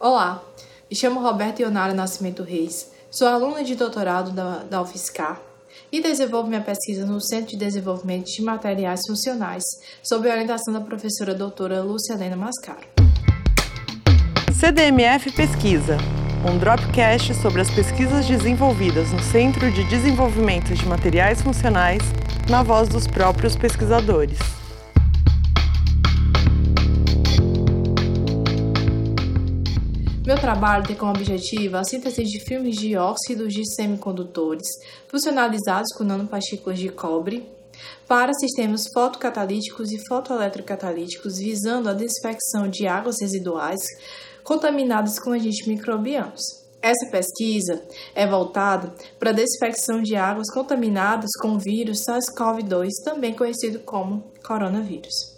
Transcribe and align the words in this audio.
Olá, 0.00 0.44
me 0.88 0.96
chamo 0.96 1.18
Roberta 1.18 1.60
Ionara 1.60 1.92
Nascimento 1.92 2.44
Reis, 2.44 2.88
sou 3.10 3.26
aluna 3.26 3.64
de 3.64 3.74
doutorado 3.74 4.30
da, 4.30 4.58
da 4.58 4.80
UFSCar 4.80 5.40
e 5.90 6.00
desenvolvo 6.00 6.48
minha 6.48 6.60
pesquisa 6.60 7.04
no 7.04 7.20
Centro 7.20 7.48
de 7.48 7.56
Desenvolvimento 7.56 8.26
de 8.26 8.40
Materiais 8.40 9.00
Funcionais, 9.08 9.64
sob 10.00 10.30
a 10.30 10.32
orientação 10.34 10.72
da 10.72 10.80
professora 10.80 11.34
doutora 11.34 11.82
Lúcia 11.82 12.12
Helena 12.12 12.36
Mascaro. 12.36 12.86
CDMF 14.54 15.32
Pesquisa, 15.32 15.96
um 16.48 16.56
dropcast 16.58 17.34
sobre 17.34 17.60
as 17.60 17.70
pesquisas 17.72 18.24
desenvolvidas 18.24 19.10
no 19.10 19.20
Centro 19.20 19.68
de 19.72 19.82
Desenvolvimento 19.82 20.74
de 20.74 20.86
Materiais 20.86 21.42
Funcionais, 21.42 22.02
na 22.48 22.62
voz 22.62 22.88
dos 22.88 23.08
próprios 23.08 23.56
pesquisadores. 23.56 24.57
Meu 30.28 30.38
trabalho 30.38 30.86
tem 30.86 30.94
como 30.94 31.12
objetivo 31.12 31.78
a 31.78 31.84
síntese 31.84 32.22
de 32.22 32.38
filmes 32.38 32.76
de 32.76 32.94
óxidos 32.98 33.50
de 33.50 33.64
semicondutores 33.74 34.68
funcionalizados 35.06 35.90
com 35.96 36.04
nanopartículas 36.04 36.78
de 36.78 36.90
cobre 36.90 37.48
para 38.06 38.34
sistemas 38.34 38.84
fotocatalíticos 38.92 39.90
e 39.90 39.96
fotoeletrocatalíticos 40.06 41.38
visando 41.38 41.88
a 41.88 41.94
desinfecção 41.94 42.68
de 42.68 42.86
águas 42.86 43.16
residuais 43.22 43.80
contaminadas 44.44 45.18
com 45.18 45.32
agentes 45.32 45.66
microbianos. 45.66 46.42
Essa 46.82 47.10
pesquisa 47.10 47.82
é 48.14 48.26
voltada 48.26 48.92
para 49.18 49.30
a 49.30 49.32
desinfecção 49.32 50.02
de 50.02 50.14
águas 50.14 50.52
contaminadas 50.52 51.30
com 51.40 51.52
o 51.52 51.58
vírus 51.58 52.02
SARS-CoV-2, 52.06 52.90
também 53.02 53.32
conhecido 53.32 53.78
como 53.78 54.30
coronavírus. 54.46 55.37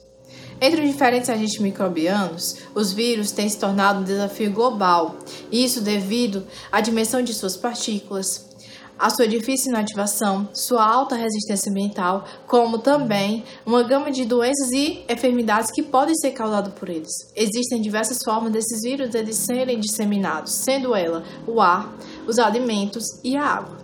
Entre 0.60 0.82
os 0.82 0.86
diferentes 0.86 1.30
agentes 1.30 1.58
microbianos, 1.58 2.56
os 2.74 2.92
vírus 2.92 3.30
têm 3.30 3.48
se 3.48 3.58
tornado 3.58 4.00
um 4.00 4.04
desafio 4.04 4.52
global, 4.52 5.16
isso 5.50 5.80
devido 5.80 6.44
à 6.70 6.82
dimensão 6.82 7.22
de 7.22 7.32
suas 7.32 7.56
partículas, 7.56 8.50
a 8.98 9.08
sua 9.08 9.26
difícil 9.26 9.70
inativação, 9.70 10.46
sua 10.52 10.84
alta 10.84 11.14
resistência 11.14 11.70
ambiental, 11.70 12.26
como 12.46 12.76
também 12.76 13.42
uma 13.64 13.82
gama 13.82 14.10
de 14.10 14.26
doenças 14.26 14.70
e 14.72 15.02
enfermidades 15.08 15.70
que 15.70 15.82
podem 15.82 16.14
ser 16.14 16.32
causadas 16.32 16.74
por 16.74 16.90
eles. 16.90 17.10
Existem 17.34 17.80
diversas 17.80 18.18
formas 18.22 18.52
desses 18.52 18.82
vírus 18.82 19.08
de 19.08 19.32
serem 19.32 19.80
disseminados, 19.80 20.52
sendo 20.52 20.94
ela 20.94 21.24
o 21.46 21.62
ar, 21.62 21.96
os 22.26 22.38
alimentos 22.38 23.04
e 23.24 23.34
a 23.34 23.44
água. 23.46 23.78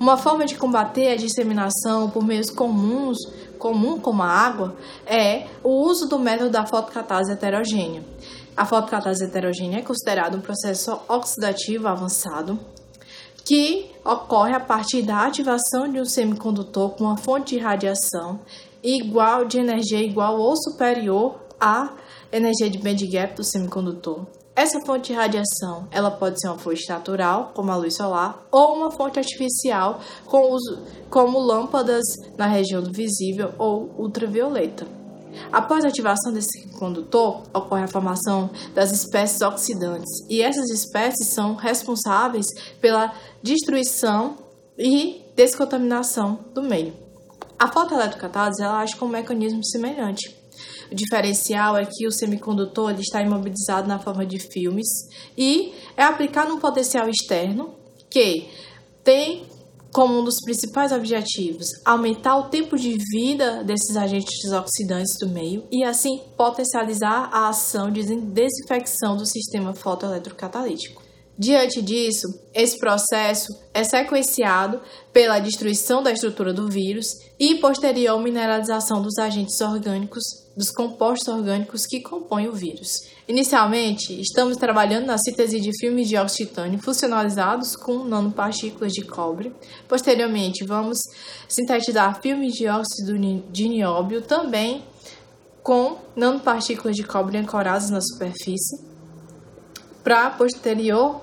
Uma 0.00 0.16
forma 0.16 0.46
de 0.46 0.54
combater 0.54 1.08
a 1.08 1.16
disseminação 1.16 2.08
por 2.08 2.24
meios 2.24 2.50
comuns, 2.50 3.18
comum 3.62 4.00
como 4.00 4.24
a 4.24 4.26
água, 4.26 4.76
é 5.06 5.46
o 5.62 5.70
uso 5.86 6.08
do 6.08 6.18
método 6.18 6.50
da 6.50 6.66
fotocatase 6.66 7.30
heterogênea. 7.30 8.02
A 8.56 8.66
fotocatase 8.66 9.24
heterogênea 9.24 9.78
é 9.78 9.82
considerado 9.82 10.36
um 10.36 10.40
processo 10.40 11.00
oxidativo 11.08 11.86
avançado 11.86 12.58
que 13.44 13.88
ocorre 14.04 14.52
a 14.52 14.60
partir 14.60 15.02
da 15.02 15.24
ativação 15.24 15.88
de 15.88 16.00
um 16.00 16.04
semicondutor 16.04 16.90
com 16.90 17.04
uma 17.04 17.16
fonte 17.16 17.54
de 17.54 17.62
radiação 17.62 18.40
igual 18.82 19.44
de 19.44 19.58
energia 19.58 20.02
igual 20.02 20.40
ou 20.40 20.56
superior 20.56 21.36
à 21.60 21.92
energia 22.32 22.68
de 22.68 22.78
band 22.78 22.96
gap 23.10 23.36
do 23.36 23.44
semicondutor 23.44 24.26
essa 24.54 24.80
fonte 24.80 25.06
de 25.06 25.12
radiação, 25.14 25.88
ela 25.90 26.10
pode 26.10 26.38
ser 26.38 26.48
uma 26.48 26.58
fonte 26.58 26.86
natural, 26.86 27.52
como 27.54 27.72
a 27.72 27.76
luz 27.76 27.96
solar, 27.96 28.46
ou 28.50 28.74
uma 28.76 28.90
fonte 28.90 29.18
artificial, 29.18 30.00
com 30.26 30.50
uso, 30.50 30.82
como 31.08 31.38
lâmpadas 31.38 32.04
na 32.36 32.46
região 32.46 32.82
do 32.82 32.92
visível 32.92 33.52
ou 33.58 33.94
ultravioleta. 33.96 34.86
Após 35.50 35.84
a 35.84 35.88
ativação 35.88 36.32
desse 36.32 36.68
condutor, 36.78 37.44
ocorre 37.54 37.84
a 37.84 37.88
formação 37.88 38.50
das 38.74 38.92
espécies 38.92 39.40
oxidantes, 39.40 40.10
e 40.28 40.42
essas 40.42 40.68
espécies 40.68 41.28
são 41.28 41.54
responsáveis 41.54 42.46
pela 42.78 43.14
destruição 43.42 44.36
e 44.76 45.22
descontaminação 45.34 46.38
do 46.52 46.62
meio. 46.62 46.92
A 47.58 47.72
fotoeletrocatálise 47.72 48.62
ela 48.62 48.80
age 48.80 48.96
como 48.96 49.10
um 49.10 49.14
mecanismo 49.14 49.64
semelhante. 49.64 50.41
Diferencial 50.94 51.76
é 51.76 51.86
que 51.86 52.06
o 52.06 52.12
semicondutor 52.12 52.90
ele 52.90 53.00
está 53.00 53.22
imobilizado 53.22 53.88
na 53.88 53.98
forma 53.98 54.26
de 54.26 54.38
filmes 54.38 54.86
e 55.36 55.72
é 55.96 56.02
aplicado 56.02 56.54
um 56.54 56.58
potencial 56.58 57.08
externo 57.08 57.74
que 58.10 58.48
tem 59.02 59.46
como 59.92 60.18
um 60.18 60.24
dos 60.24 60.40
principais 60.42 60.90
objetivos 60.90 61.68
aumentar 61.84 62.36
o 62.36 62.48
tempo 62.48 62.76
de 62.76 62.96
vida 63.12 63.62
desses 63.62 63.94
agentes 63.96 64.50
oxidantes 64.50 65.18
do 65.20 65.28
meio 65.28 65.64
e 65.70 65.84
assim 65.84 66.22
potencializar 66.36 67.28
a 67.30 67.48
ação 67.48 67.90
de 67.90 68.02
desinfecção 68.02 69.16
do 69.16 69.26
sistema 69.26 69.74
fotoeletrocatalítico. 69.74 71.02
Diante 71.42 71.82
disso, 71.82 72.28
esse 72.54 72.78
processo 72.78 73.52
é 73.74 73.82
sequenciado 73.82 74.80
pela 75.12 75.40
destruição 75.40 76.00
da 76.00 76.12
estrutura 76.12 76.52
do 76.52 76.68
vírus 76.68 77.18
e 77.36 77.56
posterior 77.56 78.22
mineralização 78.22 79.02
dos 79.02 79.18
agentes 79.18 79.60
orgânicos, 79.60 80.22
dos 80.56 80.70
compostos 80.70 81.26
orgânicos 81.26 81.84
que 81.84 82.00
compõem 82.00 82.46
o 82.46 82.52
vírus. 82.52 82.90
Inicialmente, 83.26 84.20
estamos 84.20 84.56
trabalhando 84.56 85.06
na 85.06 85.18
síntese 85.18 85.58
de 85.58 85.72
filmes 85.80 86.08
de 86.08 86.16
óxido 86.16 86.50
titânio 86.50 86.78
funcionalizados 86.80 87.74
com 87.74 88.04
nanopartículas 88.04 88.92
de 88.92 89.02
cobre. 89.02 89.52
Posteriormente, 89.88 90.64
vamos 90.64 90.98
sintetizar 91.48 92.22
filmes 92.22 92.52
de 92.52 92.68
óxido 92.68 93.18
de 93.50 93.68
nióbio 93.68 94.22
também 94.22 94.84
com 95.60 95.98
nanopartículas 96.14 96.94
de 96.94 97.02
cobre 97.02 97.36
ancoradas 97.36 97.90
na 97.90 98.00
superfície 98.00 98.92
para 100.02 100.30
posterior 100.30 101.20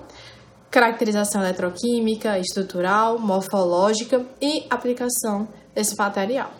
caracterização 0.70 1.42
eletroquímica, 1.42 2.38
estrutural, 2.38 3.18
morfológica 3.18 4.24
e 4.40 4.64
aplicação 4.70 5.48
desse 5.74 5.96
material. 5.96 6.52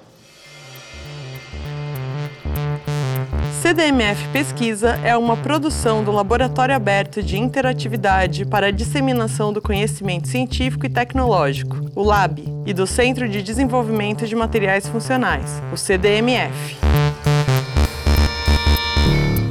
CDMF 3.62 4.26
Pesquisa 4.28 4.98
é 5.04 5.15
uma 5.15 5.37
produção 5.37 6.03
do 6.03 6.10
Laboratório 6.10 6.75
Aberto 6.75 7.22
de 7.22 7.38
Interatividade 7.38 8.47
para 8.47 8.69
a 8.69 8.71
Disseminação 8.71 9.53
do 9.53 9.60
Conhecimento 9.60 10.28
Científico 10.28 10.87
e 10.87 10.88
Tecnológico, 10.88 11.77
o 11.94 12.03
LAB, 12.03 12.41
e 12.65 12.72
do 12.72 12.87
Centro 12.87 13.28
de 13.28 13.42
Desenvolvimento 13.42 14.27
de 14.27 14.34
Materiais 14.34 14.88
Funcionais, 14.88 15.62
o 15.71 15.77
CDMF. 15.77 16.78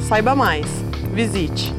Saiba 0.07 0.35
mais. 0.35 0.65
Visite 1.13 1.78